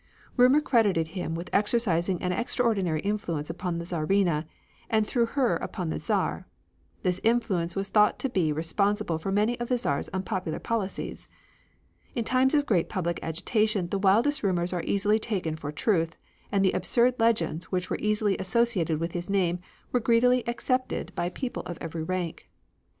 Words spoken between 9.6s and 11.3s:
the Czar's unpopular policies.